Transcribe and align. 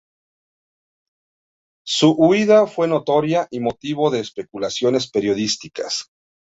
Su 1.85 2.09
huida 2.13 2.65
fue 2.65 2.87
notoria 2.87 3.47
y 3.51 3.59
motivo 3.59 4.09
de 4.09 4.21
especulaciones 4.21 5.07
periodísticas. 5.07 6.07